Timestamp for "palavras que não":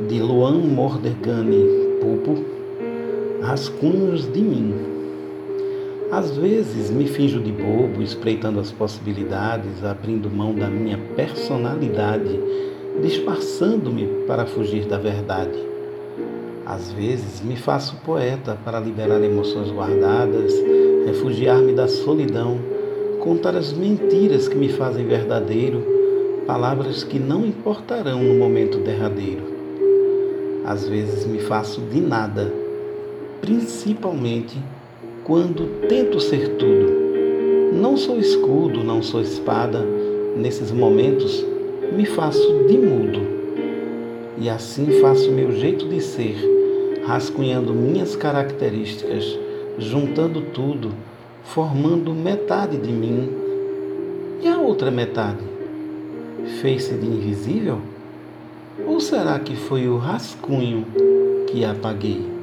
26.46-27.46